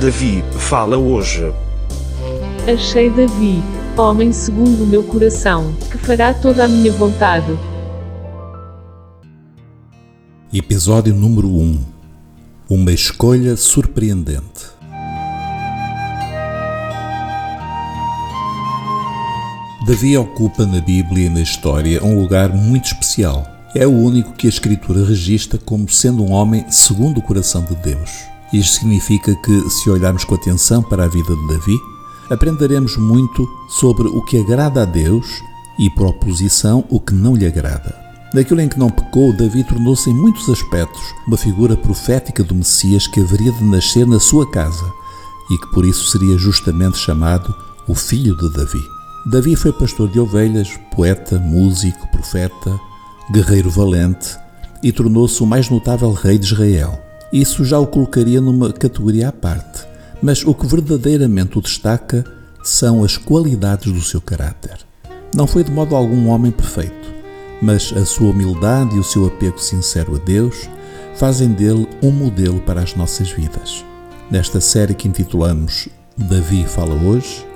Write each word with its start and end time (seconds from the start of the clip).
Davi 0.00 0.44
fala 0.58 0.98
hoje. 0.98 1.54
Achei 2.70 3.08
Davi, 3.08 3.62
homem 3.96 4.30
segundo 4.30 4.84
o 4.84 4.86
meu 4.86 5.02
coração, 5.02 5.74
que 5.90 5.96
fará 5.96 6.34
toda 6.34 6.64
a 6.64 6.68
minha 6.68 6.92
vontade. 6.92 7.58
Episódio 10.52 11.14
número 11.14 11.48
1 11.48 11.80
Uma 12.68 12.92
escolha 12.92 13.56
surpreendente. 13.56 14.66
Davi 19.86 20.18
ocupa 20.18 20.66
na 20.66 20.80
Bíblia 20.82 21.26
e 21.26 21.30
na 21.30 21.40
história 21.40 22.04
um 22.04 22.20
lugar 22.20 22.52
muito 22.52 22.84
especial. 22.84 23.46
É 23.74 23.86
o 23.86 23.92
único 23.92 24.34
que 24.34 24.46
a 24.46 24.50
Escritura 24.50 25.06
registra 25.06 25.58
como 25.58 25.88
sendo 25.88 26.22
um 26.22 26.32
homem 26.32 26.66
segundo 26.70 27.18
o 27.18 27.22
coração 27.22 27.64
de 27.64 27.74
Deus. 27.76 28.35
Isto 28.56 28.80
significa 28.80 29.34
que, 29.34 29.68
se 29.68 29.90
olharmos 29.90 30.24
com 30.24 30.34
atenção 30.34 30.82
para 30.82 31.04
a 31.04 31.08
vida 31.08 31.36
de 31.36 31.46
Davi, 31.46 31.78
aprenderemos 32.30 32.96
muito 32.96 33.46
sobre 33.68 34.08
o 34.08 34.22
que 34.22 34.38
agrada 34.38 34.80
a 34.80 34.84
Deus 34.86 35.42
e, 35.78 35.90
por 35.90 36.06
oposição, 36.06 36.82
o 36.88 36.98
que 36.98 37.12
não 37.12 37.36
lhe 37.36 37.46
agrada. 37.46 37.94
Daquilo 38.32 38.62
em 38.62 38.68
que 38.68 38.78
não 38.78 38.88
pecou, 38.88 39.30
Davi 39.36 39.62
tornou-se 39.62 40.08
em 40.08 40.14
muitos 40.14 40.48
aspectos 40.48 41.02
uma 41.26 41.36
figura 41.36 41.76
profética 41.76 42.42
do 42.42 42.54
Messias 42.54 43.06
que 43.06 43.20
haveria 43.20 43.52
de 43.52 43.62
nascer 43.62 44.06
na 44.06 44.18
sua 44.18 44.50
casa 44.50 44.90
e 45.50 45.58
que 45.58 45.66
por 45.66 45.84
isso 45.84 46.10
seria 46.10 46.38
justamente 46.38 46.96
chamado 46.96 47.54
o 47.86 47.94
Filho 47.94 48.34
de 48.38 48.50
Davi. 48.54 48.82
Davi 49.26 49.54
foi 49.54 49.72
pastor 49.74 50.08
de 50.08 50.18
ovelhas, 50.18 50.80
poeta, 50.94 51.38
músico, 51.38 52.08
profeta, 52.08 52.80
guerreiro 53.30 53.68
valente 53.68 54.34
e 54.82 54.90
tornou-se 54.92 55.42
o 55.42 55.46
mais 55.46 55.68
notável 55.68 56.10
rei 56.12 56.38
de 56.38 56.46
Israel. 56.46 57.05
Isso 57.36 57.66
já 57.66 57.78
o 57.78 57.86
colocaria 57.86 58.40
numa 58.40 58.72
categoria 58.72 59.28
à 59.28 59.32
parte, 59.32 59.84
mas 60.22 60.42
o 60.42 60.54
que 60.54 60.66
verdadeiramente 60.66 61.58
o 61.58 61.60
destaca 61.60 62.24
são 62.64 63.04
as 63.04 63.18
qualidades 63.18 63.92
do 63.92 64.00
seu 64.00 64.22
caráter. 64.22 64.78
Não 65.34 65.46
foi 65.46 65.62
de 65.62 65.70
modo 65.70 65.94
algum 65.94 66.16
um 66.16 66.28
homem 66.30 66.50
perfeito, 66.50 67.12
mas 67.60 67.92
a 67.94 68.06
sua 68.06 68.30
humildade 68.30 68.96
e 68.96 68.98
o 68.98 69.04
seu 69.04 69.26
apego 69.26 69.58
sincero 69.58 70.16
a 70.16 70.18
Deus 70.18 70.66
fazem 71.16 71.50
dele 71.50 71.86
um 72.02 72.10
modelo 72.10 72.58
para 72.60 72.80
as 72.80 72.94
nossas 72.94 73.30
vidas. 73.30 73.84
Nesta 74.30 74.58
série 74.58 74.94
que 74.94 75.06
intitulamos 75.06 75.90
Davi 76.16 76.64
Fala 76.64 76.94
Hoje, 76.94 77.46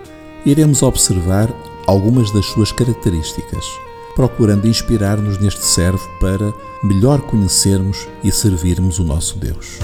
iremos 0.44 0.82
observar 0.82 1.48
algumas 1.86 2.30
das 2.32 2.44
suas 2.44 2.70
características, 2.70 3.64
procurando 4.14 4.66
inspirar-nos 4.66 5.38
neste 5.38 5.64
servo 5.64 6.06
para 6.20 6.52
melhor 6.82 7.20
conhecermos 7.22 8.06
e 8.22 8.30
servirmos 8.30 8.98
o 8.98 9.04
nosso 9.04 9.38
Deus. 9.38 9.78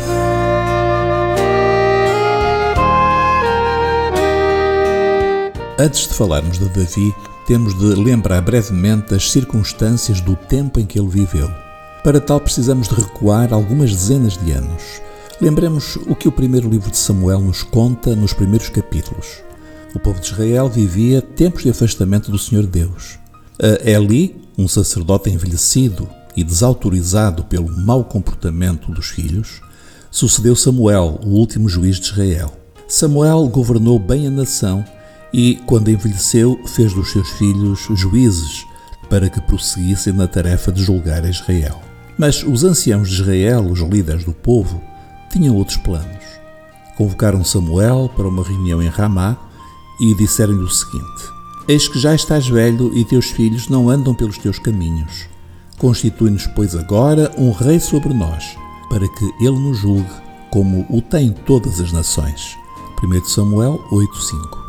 Antes 5.79 6.09
de 6.09 6.15
falarmos 6.15 6.59
de 6.59 6.69
Davi, 6.71 7.15
temos 7.47 7.79
de 7.79 7.95
lembrar 7.95 8.41
brevemente 8.41 9.15
as 9.15 9.31
circunstâncias 9.31 10.21
do 10.21 10.35
tempo 10.35 10.81
em 10.81 10.87
que 10.87 10.99
ele 10.99 11.09
viveu. 11.09 11.51
Para 12.03 12.19
tal, 12.21 12.41
precisamos 12.41 12.89
de 12.89 12.95
recuar 12.95 13.53
algumas 13.53 13.91
dezenas 13.91 14.39
de 14.39 14.53
anos. 14.53 15.03
Lembremos 15.41 15.97
o 16.07 16.15
que 16.15 16.29
o 16.29 16.33
primeiro 16.33 16.69
livro 16.69 16.91
de 16.91 16.97
Samuel 16.97 17.41
nos 17.41 17.63
conta 17.63 18.17
nos 18.17 18.33
primeiros 18.33 18.71
capítulos. 18.71 19.43
O 19.95 19.99
povo 19.99 20.19
de 20.19 20.27
Israel 20.27 20.69
vivia 20.69 21.21
tempos 21.21 21.63
de 21.63 21.71
afastamento 21.71 22.31
do 22.31 22.39
Senhor 22.39 22.67
Deus. 22.67 23.19
A 23.59 23.89
Eli, 23.89 24.37
um 24.59 24.69
sacerdote 24.69 25.31
envelhecido 25.31 26.07
e 26.37 26.45
desautorizado 26.45 27.45
pelo 27.45 27.75
mau 27.75 28.05
comportamento 28.05 28.93
dos 28.93 29.07
filhos, 29.07 29.63
sucedeu 30.11 30.55
Samuel, 30.55 31.19
o 31.25 31.31
último 31.31 31.67
juiz 31.67 31.99
de 31.99 32.11
Israel. 32.11 32.53
Samuel 32.87 33.49
governou 33.49 33.99
bem 33.99 34.27
a 34.27 34.31
nação 34.31 34.85
e, 35.33 35.57
quando 35.67 35.91
envelheceu, 35.91 36.61
fez 36.67 36.93
dos 36.93 37.11
seus 37.11 37.31
filhos 37.31 37.87
juízes 37.95 38.67
para 39.09 39.31
que 39.31 39.41
prosseguissem 39.41 40.13
na 40.13 40.29
tarefa 40.29 40.71
de 40.71 40.85
julgar 40.85 41.25
Israel. 41.25 41.81
Mas 42.19 42.43
os 42.43 42.63
anciãos 42.63 43.09
de 43.09 43.23
Israel, 43.23 43.65
os 43.71 43.81
líderes 43.81 44.25
do 44.25 44.33
povo, 44.33 44.83
tinham 45.33 45.57
outros 45.57 45.79
planos. 45.79 46.25
Convocaram 46.97 47.43
Samuel 47.43 48.11
para 48.15 48.29
uma 48.29 48.43
reunião 48.43 48.83
em 48.83 48.89
Ramá 48.89 49.37
e 50.01 50.15
disseram-lhe 50.15 50.63
o 50.63 50.69
seguinte: 50.69 51.36
Eis 51.69 51.89
que 51.89 51.99
já 51.99 52.15
estás 52.15 52.47
velho 52.47 52.97
e 52.97 53.05
teus 53.05 53.27
filhos 53.27 53.69
não 53.69 53.91
andam 53.91 54.15
pelos 54.15 54.39
teus 54.39 54.57
caminhos. 54.57 55.27
Constitui-nos, 55.79 56.47
pois, 56.47 56.77
agora 56.77 57.33
um 57.37 57.51
rei 57.51 57.81
sobre 57.81 58.15
nós, 58.15 58.57
para 58.89 59.09
que 59.09 59.25
ele 59.41 59.59
nos 59.59 59.79
julgue, 59.79 60.09
como 60.49 60.87
o 60.89 61.03
tem 61.03 61.33
todas 61.33 61.81
as 61.81 61.91
nações. 61.91 62.57
1 63.03 63.25
Samuel 63.25 63.85
8:5. 63.91 64.65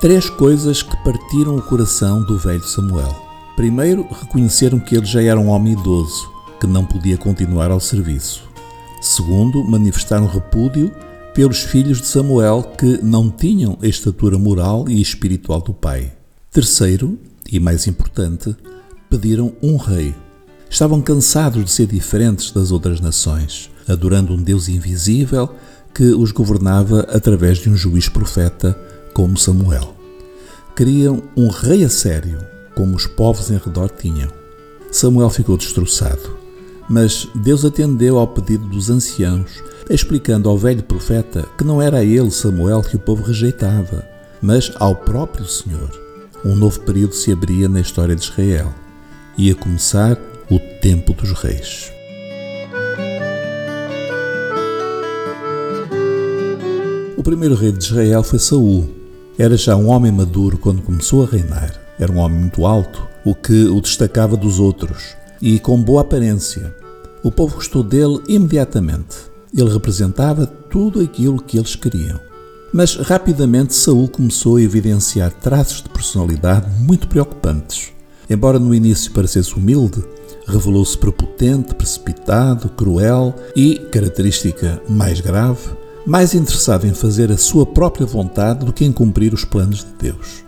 Três 0.00 0.30
coisas 0.30 0.84
que 0.84 0.96
partiram 1.02 1.56
o 1.56 1.62
coração 1.62 2.22
do 2.22 2.38
velho 2.38 2.62
Samuel. 2.62 3.14
Primeiro, 3.56 4.06
reconheceram 4.08 4.78
que 4.78 4.96
ele 4.96 5.06
já 5.06 5.20
era 5.20 5.38
um 5.38 5.48
homem 5.48 5.72
idoso, 5.72 6.30
que 6.60 6.66
não 6.66 6.84
podia 6.84 7.18
continuar 7.18 7.72
ao 7.72 7.80
serviço. 7.80 8.48
Segundo, 9.00 9.64
manifestaram 9.64 10.28
repúdio 10.28 10.92
pelos 11.34 11.62
filhos 11.62 12.00
de 12.00 12.06
Samuel 12.06 12.72
que 12.78 13.02
não 13.02 13.28
tinham 13.28 13.76
a 13.82 13.86
estatura 13.88 14.38
moral 14.38 14.88
e 14.88 15.02
espiritual 15.02 15.60
do 15.60 15.74
pai. 15.74 16.19
Terceiro, 16.52 17.16
e 17.50 17.60
mais 17.60 17.86
importante, 17.86 18.56
pediram 19.08 19.52
um 19.62 19.76
rei. 19.76 20.12
Estavam 20.68 21.00
cansados 21.00 21.64
de 21.64 21.70
ser 21.70 21.86
diferentes 21.86 22.50
das 22.50 22.72
outras 22.72 23.00
nações, 23.00 23.70
adorando 23.88 24.32
um 24.32 24.42
Deus 24.42 24.68
invisível 24.68 25.48
que 25.94 26.04
os 26.12 26.32
governava 26.32 27.02
através 27.12 27.58
de 27.58 27.70
um 27.70 27.76
juiz 27.76 28.08
profeta 28.08 28.76
como 29.14 29.38
Samuel. 29.38 29.94
Queriam 30.74 31.22
um 31.36 31.48
rei 31.48 31.84
a 31.84 31.88
sério, 31.88 32.38
como 32.74 32.96
os 32.96 33.06
povos 33.06 33.50
em 33.52 33.56
redor 33.56 33.88
tinham. 33.88 34.30
Samuel 34.90 35.30
ficou 35.30 35.56
destroçado, 35.56 36.36
mas 36.88 37.28
Deus 37.32 37.64
atendeu 37.64 38.18
ao 38.18 38.26
pedido 38.26 38.66
dos 38.66 38.90
anciãos 38.90 39.62
explicando 39.88 40.48
ao 40.48 40.58
velho 40.58 40.82
profeta 40.82 41.46
que 41.56 41.64
não 41.64 41.80
era 41.80 42.04
ele, 42.04 42.30
Samuel, 42.30 42.82
que 42.82 42.96
o 42.96 43.00
povo 43.00 43.22
rejeitava, 43.22 44.04
mas 44.42 44.72
ao 44.76 44.96
próprio 44.96 45.44
Senhor. 45.44 46.09
Um 46.42 46.54
novo 46.54 46.80
período 46.80 47.14
se 47.14 47.30
abria 47.30 47.68
na 47.68 47.80
história 47.80 48.16
de 48.16 48.22
Israel. 48.22 48.72
Ia 49.36 49.54
começar 49.54 50.18
o 50.50 50.58
tempo 50.80 51.12
dos 51.12 51.32
reis. 51.32 51.92
O 57.16 57.22
primeiro 57.22 57.54
rei 57.54 57.70
de 57.70 57.84
Israel 57.84 58.22
foi 58.22 58.38
Saul. 58.38 58.88
Era 59.38 59.54
já 59.56 59.76
um 59.76 59.88
homem 59.88 60.10
maduro 60.10 60.56
quando 60.56 60.80
começou 60.80 61.24
a 61.24 61.26
reinar. 61.26 61.78
Era 61.98 62.10
um 62.10 62.16
homem 62.16 62.40
muito 62.40 62.64
alto, 62.64 63.06
o 63.22 63.34
que 63.34 63.66
o 63.66 63.78
destacava 63.78 64.34
dos 64.34 64.58
outros, 64.58 65.14
e 65.42 65.58
com 65.58 65.82
boa 65.82 66.00
aparência. 66.00 66.74
O 67.22 67.30
povo 67.30 67.56
gostou 67.56 67.82
dele 67.82 68.18
imediatamente. 68.26 69.16
Ele 69.54 69.70
representava 69.70 70.46
tudo 70.46 71.00
aquilo 71.00 71.42
que 71.42 71.58
eles 71.58 71.74
queriam. 71.74 72.29
Mas 72.72 72.94
rapidamente 72.94 73.74
Saul 73.74 74.08
começou 74.08 74.56
a 74.56 74.62
evidenciar 74.62 75.32
traços 75.32 75.82
de 75.82 75.88
personalidade 75.88 76.70
muito 76.78 77.08
preocupantes. 77.08 77.92
Embora 78.28 78.60
no 78.60 78.72
início 78.72 79.10
parecesse 79.10 79.54
humilde, 79.54 80.04
revelou-se 80.46 80.96
prepotente, 80.96 81.74
precipitado, 81.74 82.68
cruel 82.68 83.34
e, 83.56 83.76
característica 83.90 84.80
mais 84.88 85.20
grave, 85.20 85.68
mais 86.06 86.32
interessado 86.32 86.86
em 86.86 86.94
fazer 86.94 87.32
a 87.32 87.36
sua 87.36 87.66
própria 87.66 88.06
vontade 88.06 88.64
do 88.64 88.72
que 88.72 88.84
em 88.84 88.92
cumprir 88.92 89.34
os 89.34 89.44
planos 89.44 89.80
de 89.80 90.10
Deus. 90.10 90.44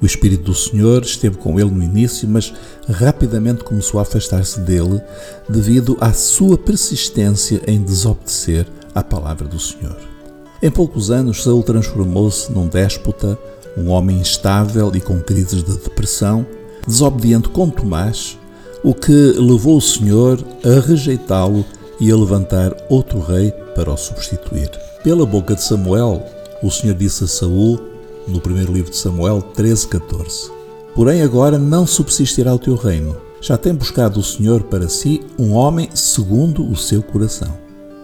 O 0.00 0.06
Espírito 0.06 0.44
do 0.44 0.54
Senhor 0.54 1.02
esteve 1.02 1.36
com 1.36 1.60
ele 1.60 1.70
no 1.70 1.82
início, 1.82 2.28
mas 2.28 2.52
rapidamente 2.88 3.64
começou 3.64 3.98
a 3.98 4.02
afastar-se 4.02 4.60
dele 4.60 5.00
devido 5.48 5.96
à 6.00 6.12
sua 6.12 6.56
persistência 6.56 7.62
em 7.66 7.82
desobedecer 7.82 8.66
à 8.94 9.02
palavra 9.02 9.46
do 9.46 9.58
Senhor. 9.58 10.15
Em 10.62 10.70
poucos 10.70 11.10
anos, 11.10 11.42
Saul 11.42 11.62
transformou-se 11.62 12.50
num 12.50 12.66
déspota, 12.66 13.38
um 13.76 13.90
homem 13.90 14.18
instável 14.18 14.90
e 14.94 15.00
com 15.00 15.20
crises 15.20 15.62
de 15.62 15.76
depressão, 15.76 16.46
desobediente 16.86 17.50
com 17.50 17.68
Tomás, 17.68 18.38
o 18.82 18.94
que 18.94 19.12
levou 19.12 19.76
o 19.76 19.82
Senhor 19.82 20.42
a 20.64 20.80
rejeitá-lo 20.80 21.64
e 22.00 22.10
a 22.10 22.16
levantar 22.16 22.74
outro 22.88 23.20
rei 23.20 23.50
para 23.74 23.92
o 23.92 23.96
substituir. 23.96 24.70
Pela 25.04 25.26
boca 25.26 25.54
de 25.54 25.62
Samuel, 25.62 26.24
o 26.62 26.70
Senhor 26.70 26.96
disse 26.96 27.24
a 27.24 27.26
Saul 27.26 27.78
no 28.26 28.40
primeiro 28.40 28.72
livro 28.72 28.90
de 28.90 28.96
Samuel 28.96 29.42
13:14. 29.54 30.50
Porém 30.94 31.22
agora 31.22 31.58
não 31.58 31.86
subsistirá 31.86 32.54
o 32.54 32.58
teu 32.58 32.74
reino. 32.74 33.16
Já 33.40 33.58
tem 33.58 33.74
buscado 33.74 34.18
o 34.18 34.24
Senhor 34.24 34.62
para 34.62 34.88
si 34.88 35.20
um 35.38 35.52
homem 35.52 35.90
segundo 35.94 36.68
o 36.68 36.74
seu 36.74 37.02
coração. 37.02 37.54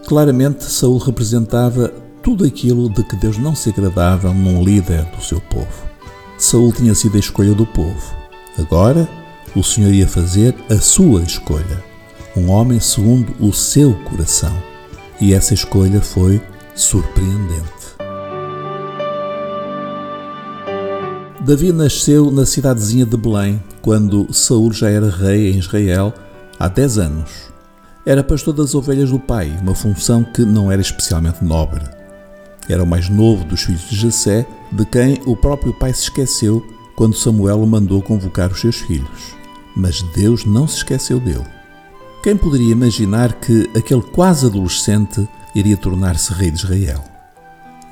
Claramente 0.05 0.63
Saul 0.65 0.99
representava 0.99 1.91
tudo 2.23 2.45
aquilo 2.45 2.89
de 2.89 3.03
que 3.03 3.17
Deus 3.17 3.37
não 3.37 3.53
se 3.53 3.69
agradava 3.69 4.33
num 4.33 4.63
líder 4.63 5.03
do 5.05 5.21
seu 5.21 5.41
povo. 5.41 5.67
Saul 6.37 6.71
tinha 6.71 6.95
sido 6.95 7.17
a 7.17 7.19
escolha 7.19 7.53
do 7.53 7.65
povo. 7.65 8.15
Agora, 8.57 9.07
o 9.53 9.61
Senhor 9.61 9.91
ia 9.93 10.07
fazer 10.07 10.55
a 10.69 10.77
sua 10.77 11.21
escolha, 11.21 11.83
um 12.35 12.49
homem 12.49 12.79
segundo 12.79 13.35
o 13.39 13.51
seu 13.51 13.93
coração. 14.05 14.53
E 15.19 15.33
essa 15.33 15.53
escolha 15.53 16.01
foi 16.01 16.41
surpreendente. 16.73 17.83
Davi 21.41 21.73
nasceu 21.73 22.31
na 22.31 22.45
cidadezinha 22.45 23.05
de 23.05 23.17
Belém, 23.17 23.61
quando 23.81 24.33
Saul 24.33 24.71
já 24.71 24.89
era 24.89 25.09
rei 25.09 25.51
em 25.51 25.59
Israel 25.59 26.13
há 26.57 26.69
10 26.69 26.97
anos. 26.99 27.31
Era 28.05 28.23
pastor 28.23 28.53
das 28.53 28.73
ovelhas 28.73 29.11
do 29.11 29.19
pai, 29.19 29.53
uma 29.61 29.75
função 29.75 30.23
que 30.23 30.45
não 30.45 30.71
era 30.71 30.81
especialmente 30.81 31.43
nobre. 31.43 32.02
Era 32.69 32.83
o 32.83 32.87
mais 32.87 33.09
novo 33.09 33.43
dos 33.43 33.63
filhos 33.63 33.89
de 33.89 33.95
Jessé, 33.95 34.45
de 34.71 34.85
quem 34.85 35.19
o 35.25 35.35
próprio 35.35 35.73
pai 35.73 35.93
se 35.93 36.03
esqueceu 36.03 36.65
quando 36.95 37.15
Samuel 37.15 37.61
o 37.61 37.67
mandou 37.67 38.01
convocar 38.01 38.51
os 38.51 38.61
seus 38.61 38.77
filhos. 38.77 39.35
Mas 39.75 40.01
Deus 40.15 40.45
não 40.45 40.67
se 40.67 40.77
esqueceu 40.77 41.19
dele. 41.19 41.45
Quem 42.21 42.37
poderia 42.37 42.71
imaginar 42.71 43.33
que 43.33 43.69
aquele 43.75 44.01
quase 44.01 44.45
adolescente 44.45 45.27
iria 45.53 45.75
tornar-se 45.75 46.31
rei 46.33 46.51
de 46.51 46.57
Israel? 46.57 47.03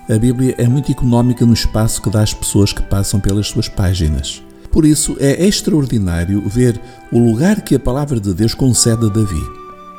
A 0.10 0.18
Bíblia 0.18 0.56
é 0.58 0.68
muito 0.68 0.92
económica 0.92 1.46
no 1.46 1.54
espaço 1.54 2.02
que 2.02 2.10
dá 2.10 2.22
às 2.22 2.34
pessoas 2.34 2.72
que 2.72 2.82
passam 2.82 3.20
pelas 3.20 3.48
suas 3.48 3.68
páginas. 3.68 4.42
Por 4.72 4.86
isso, 4.86 5.18
é 5.20 5.46
extraordinário 5.46 6.42
ver 6.48 6.80
o 7.12 7.20
lugar 7.20 7.62
que 7.62 7.76
a 7.76 7.80
palavra 7.80 8.20
de 8.20 8.34
Deus 8.34 8.54
concede 8.54 9.06
a 9.06 9.10
Davi, 9.10 9.44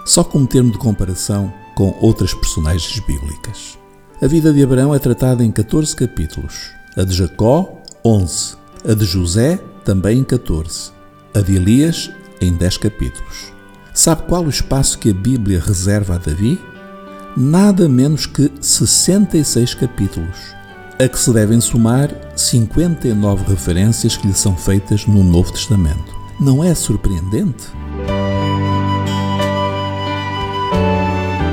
só 0.07 0.25
como 0.25 0.47
termo 0.47 0.73
de 0.73 0.79
comparação 0.79 1.53
com 1.75 1.95
outras 2.01 2.33
personagens 2.33 2.99
bíblicas. 3.01 3.82
A 4.23 4.27
vida 4.29 4.53
de 4.53 4.63
Abraão 4.63 4.95
é 4.95 5.01
tratada 5.01 5.43
em 5.43 5.51
14 5.51 5.97
capítulos, 5.97 6.71
a 6.97 7.03
de 7.03 7.13
Jacó, 7.13 7.83
11, 8.05 8.55
a 8.89 8.95
de 8.95 9.05
José, 9.05 9.59
também 9.85 10.21
em 10.21 10.23
14, 10.23 10.93
a 11.35 11.41
de 11.41 11.57
Elias, 11.57 12.09
em 12.41 12.53
10 12.53 12.77
capítulos. 12.77 13.53
Sabe 13.93 14.23
qual 14.29 14.45
o 14.45 14.49
espaço 14.49 14.97
que 15.01 15.11
a 15.11 15.13
Bíblia 15.13 15.59
reserva 15.59 16.15
a 16.15 16.19
Davi? 16.19 16.57
Nada 17.37 17.89
menos 17.89 18.25
que 18.25 18.49
66 18.61 19.75
capítulos, 19.75 20.55
a 21.01 21.09
que 21.09 21.19
se 21.19 21.33
devem 21.33 21.61
somar 21.61 22.15
59 22.37 23.43
referências 23.51 24.17
que 24.17 24.29
lhe 24.29 24.35
são 24.35 24.57
feitas 24.57 25.05
no 25.05 25.25
Novo 25.25 25.51
Testamento. 25.51 26.15
Não 26.39 26.63
é 26.63 26.73
surpreendente? 26.77 27.67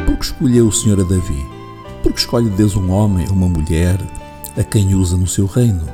Por 0.06 0.18
que 0.19 0.25
escolheu 0.25 0.68
o 0.68 0.71
Senhor 0.71 1.00
a 1.00 1.04
Davi? 1.04 1.58
Por 2.01 2.13
que 2.13 2.19
escolhe 2.19 2.50
Deus 2.50 2.75
um 2.75 2.92
homem 2.92 3.28
ou 3.28 3.34
uma 3.34 3.48
mulher 3.48 4.00
a 4.57 4.63
quem 4.63 4.96
usa 4.96 5.18
no 5.18 5.28
seu 5.28 5.46
reino? 5.46 5.86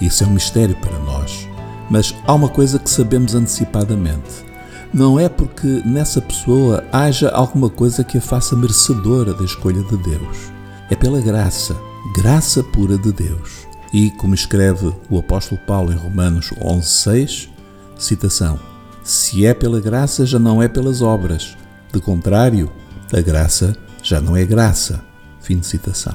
Isso 0.00 0.22
é 0.22 0.26
um 0.26 0.30
mistério 0.30 0.76
para 0.76 0.98
nós, 1.00 1.48
mas 1.90 2.14
há 2.26 2.34
uma 2.34 2.48
coisa 2.48 2.78
que 2.78 2.90
sabemos 2.90 3.34
antecipadamente. 3.34 4.44
Não 4.92 5.18
é 5.18 5.28
porque 5.28 5.82
nessa 5.84 6.20
pessoa 6.20 6.84
haja 6.92 7.30
alguma 7.30 7.70
coisa 7.70 8.04
que 8.04 8.18
a 8.18 8.20
faça 8.20 8.54
merecedora 8.54 9.32
da 9.32 9.44
escolha 9.44 9.82
de 9.82 9.96
Deus. 9.96 10.52
É 10.90 10.94
pela 10.94 11.20
graça, 11.20 11.74
graça 12.14 12.62
pura 12.62 12.98
de 12.98 13.10
Deus. 13.10 13.66
E, 13.92 14.10
como 14.12 14.34
escreve 14.34 14.92
o 15.10 15.18
apóstolo 15.18 15.60
Paulo 15.66 15.92
em 15.92 15.96
Romanos 15.96 16.52
11:6, 16.60 17.48
citação: 17.98 18.58
Se 19.02 19.46
é 19.46 19.54
pela 19.54 19.80
graça, 19.80 20.26
já 20.26 20.38
não 20.38 20.62
é 20.62 20.68
pelas 20.68 21.00
obras. 21.02 21.56
De 21.92 22.00
contrário, 22.00 22.70
a 23.12 23.20
graça 23.20 23.76
já 24.12 24.20
não 24.20 24.36
é 24.36 24.44
graça. 24.44 25.02
Fim 25.40 25.56
de 25.56 25.66
citação. 25.66 26.14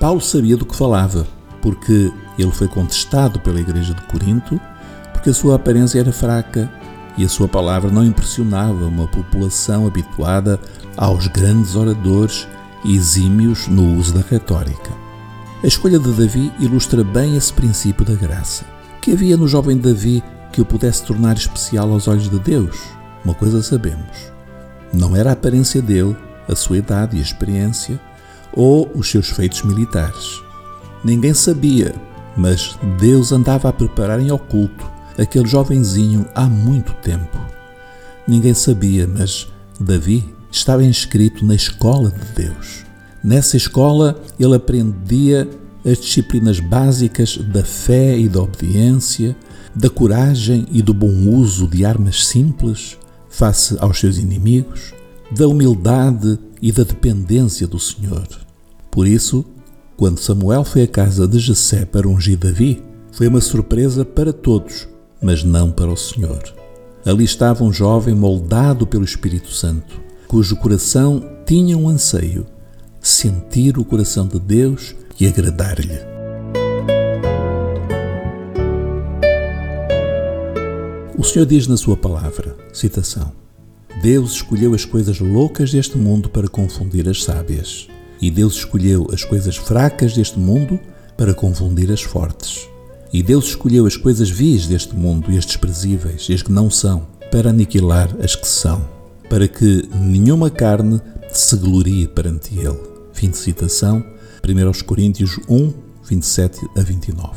Paulo 0.00 0.20
sabia 0.20 0.56
do 0.56 0.66
que 0.66 0.74
falava, 0.74 1.24
porque 1.62 2.12
ele 2.36 2.50
foi 2.50 2.66
contestado 2.66 3.38
pela 3.38 3.60
igreja 3.60 3.94
de 3.94 4.02
Corinto, 4.02 4.60
porque 5.12 5.30
a 5.30 5.34
sua 5.34 5.54
aparência 5.54 6.00
era 6.00 6.12
fraca 6.12 6.70
e 7.16 7.24
a 7.24 7.28
sua 7.28 7.46
palavra 7.46 7.90
não 7.90 8.04
impressionava 8.04 8.86
uma 8.86 9.06
população 9.06 9.86
habituada 9.86 10.60
aos 10.96 11.28
grandes 11.28 11.76
oradores 11.76 12.48
e 12.84 12.96
exímios 12.96 13.68
no 13.68 13.96
uso 13.96 14.14
da 14.14 14.20
retórica. 14.28 14.90
A 15.62 15.66
escolha 15.66 15.98
de 15.98 16.12
Davi 16.12 16.52
ilustra 16.58 17.04
bem 17.04 17.36
esse 17.36 17.52
princípio 17.52 18.04
da 18.04 18.14
graça. 18.14 18.64
Que 19.00 19.12
havia 19.12 19.36
no 19.36 19.46
jovem 19.46 19.78
Davi 19.78 20.22
que 20.52 20.60
o 20.60 20.64
pudesse 20.64 21.04
tornar 21.04 21.36
especial 21.36 21.92
aos 21.92 22.08
olhos 22.08 22.28
de 22.28 22.38
Deus? 22.38 22.76
Uma 23.24 23.34
coisa 23.34 23.62
sabemos. 23.62 24.32
Não 24.92 25.16
era 25.16 25.30
a 25.30 25.32
aparência 25.34 25.82
dele, 25.82 26.16
a 26.48 26.56
sua 26.56 26.78
idade 26.78 27.16
e 27.16 27.20
experiência, 27.20 28.00
ou 28.52 28.90
os 28.94 29.10
seus 29.10 29.28
feitos 29.28 29.62
militares. 29.62 30.40
Ninguém 31.04 31.34
sabia, 31.34 31.94
mas 32.36 32.78
Deus 32.98 33.30
andava 33.30 33.68
a 33.68 33.72
preparar 33.72 34.20
em 34.20 34.30
oculto 34.30 34.86
aquele 35.18 35.46
jovenzinho 35.46 36.26
há 36.34 36.46
muito 36.46 36.92
tempo. 36.94 37.38
Ninguém 38.26 38.54
sabia, 38.54 39.06
mas 39.06 39.48
Davi 39.78 40.24
estava 40.50 40.84
inscrito 40.84 41.44
na 41.44 41.54
escola 41.54 42.10
de 42.10 42.42
Deus. 42.44 42.84
Nessa 43.22 43.56
escola 43.56 44.20
ele 44.38 44.54
aprendia 44.54 45.48
as 45.84 45.98
disciplinas 45.98 46.60
básicas 46.60 47.36
da 47.36 47.64
fé 47.64 48.16
e 48.18 48.28
da 48.28 48.42
obediência, 48.42 49.36
da 49.74 49.88
coragem 49.88 50.66
e 50.70 50.82
do 50.82 50.94
bom 50.94 51.28
uso 51.28 51.66
de 51.66 51.84
armas 51.84 52.26
simples 52.26 52.96
face 53.28 53.76
aos 53.80 53.98
seus 53.98 54.18
inimigos, 54.18 54.92
da 55.30 55.46
humildade 55.46 56.38
e 56.60 56.72
da 56.72 56.82
dependência 56.82 57.66
do 57.66 57.78
Senhor. 57.78 58.26
Por 58.90 59.06
isso, 59.06 59.44
quando 59.96 60.18
Samuel 60.18 60.64
foi 60.64 60.82
à 60.82 60.86
casa 60.86 61.26
de 61.26 61.38
Jessé 61.38 61.84
para 61.84 62.08
ungir 62.08 62.38
Davi, 62.38 62.82
foi 63.12 63.28
uma 63.28 63.40
surpresa 63.40 64.04
para 64.04 64.32
todos, 64.32 64.88
mas 65.20 65.42
não 65.42 65.70
para 65.70 65.90
o 65.90 65.96
Senhor. 65.96 66.42
Ali 67.04 67.24
estava 67.24 67.64
um 67.64 67.72
jovem 67.72 68.14
moldado 68.14 68.86
pelo 68.86 69.04
Espírito 69.04 69.50
Santo, 69.50 70.00
cujo 70.26 70.56
coração 70.56 71.22
tinha 71.46 71.76
um 71.76 71.88
anseio: 71.88 72.46
sentir 73.00 73.78
o 73.78 73.84
coração 73.84 74.26
de 74.26 74.38
Deus 74.38 74.94
e 75.18 75.26
agradar-lhe. 75.26 75.98
O 81.16 81.24
Senhor 81.24 81.46
diz 81.46 81.66
na 81.66 81.76
Sua 81.76 81.96
palavra, 81.96 82.56
citação: 82.72 83.32
Deus 84.02 84.32
escolheu 84.34 84.74
as 84.74 84.84
coisas 84.84 85.18
loucas 85.18 85.72
deste 85.72 85.98
mundo 85.98 86.28
para 86.28 86.46
confundir 86.46 87.08
as 87.08 87.24
sábias, 87.24 87.88
e 88.20 88.30
Deus 88.30 88.54
escolheu 88.54 89.08
as 89.12 89.24
coisas 89.24 89.56
fracas 89.56 90.14
deste 90.14 90.38
mundo 90.38 90.78
para 91.16 91.34
confundir 91.34 91.90
as 91.90 92.02
fortes. 92.02 92.68
E 93.12 93.24
Deus 93.24 93.46
escolheu 93.46 93.86
as 93.86 93.96
coisas 93.96 94.30
vis 94.30 94.68
deste 94.68 94.94
mundo 94.94 95.32
e 95.32 95.36
as 95.36 95.44
desprezíveis 95.44 96.28
e 96.28 96.34
as 96.34 96.42
que 96.42 96.52
não 96.52 96.70
são, 96.70 97.08
para 97.32 97.50
aniquilar 97.50 98.14
as 98.22 98.36
que 98.36 98.46
são, 98.46 98.86
para 99.28 99.48
que 99.48 99.88
nenhuma 99.92 100.48
carne 100.48 101.00
se 101.32 101.56
glorie 101.56 102.06
perante 102.06 102.56
Ele. 102.56 102.78
Fim 103.12 103.30
de 103.30 103.36
citação, 103.36 104.04
1 104.44 104.84
Coríntios 104.84 105.40
1, 105.48 105.72
27 106.04 106.60
a 106.76 106.82
29. 106.82 107.30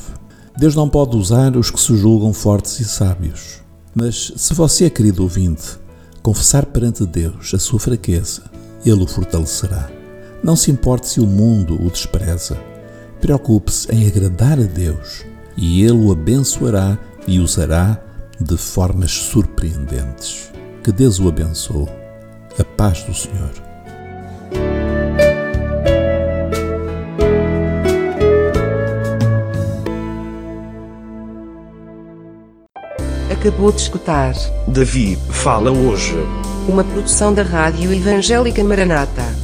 Deus 0.60 0.76
não 0.76 0.88
pode 0.88 1.18
usar 1.18 1.58
os 1.58 1.72
que 1.72 1.80
se 1.80 1.98
julgam 1.98 2.32
fortes 2.34 2.80
e 2.80 2.86
sábios. 2.86 3.62
Mas 3.96 4.32
se 4.36 4.54
você, 4.54 4.90
querido 4.92 5.24
ouvinte, 5.24 5.82
confessar 6.22 6.66
perante 6.66 7.06
Deus 7.06 7.54
a 7.54 7.60
sua 7.60 7.80
fraqueza, 7.80 8.44
Ele 8.86 9.04
o 9.04 9.08
fortalecerá. 9.08 9.90
Não 10.44 10.56
se 10.56 10.72
importe 10.72 11.08
se 11.08 11.20
o 11.20 11.28
mundo 11.28 11.76
o 11.76 11.90
despreza. 11.90 12.58
Preocupe-se 13.20 13.92
em 13.94 14.08
agradar 14.08 14.60
a 14.60 14.64
Deus 14.64 15.24
e 15.56 15.84
Ele 15.84 15.98
o 15.98 16.12
abençoará 16.12 16.98
e 17.28 17.40
usará 17.40 18.02
de 18.40 18.58
formas 18.58 19.12
surpreendentes. 19.12 20.52
Que 20.84 20.92
Deus 20.92 21.20
o 21.20 21.28
abençoe. 21.28 21.88
A 22.58 22.64
paz 22.64 23.04
do 23.04 23.14
Senhor. 23.14 23.71
Acabou 33.42 33.72
de 33.72 33.82
escutar 33.82 34.36
Davi 34.68 35.18
fala 35.32 35.72
hoje. 35.72 36.14
uma 36.68 36.84
produção 36.84 37.34
da 37.34 37.42
Rádio 37.42 37.92
Evangélica 37.92 38.64
Maranata. 38.64 39.41